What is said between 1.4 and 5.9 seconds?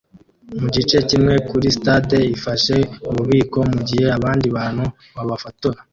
kuri stade ifashe ububiko mugihe abandi bantu babafotora